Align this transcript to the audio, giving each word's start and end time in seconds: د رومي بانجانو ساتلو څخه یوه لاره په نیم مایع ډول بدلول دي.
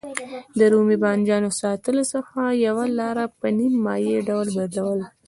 د 0.57 0.59
رومي 0.71 0.97
بانجانو 1.03 1.49
ساتلو 1.61 2.03
څخه 2.13 2.39
یوه 2.67 2.85
لاره 2.99 3.25
په 3.39 3.47
نیم 3.57 3.73
مایع 3.85 4.17
ډول 4.29 4.47
بدلول 4.57 4.99
دي. 5.05 5.09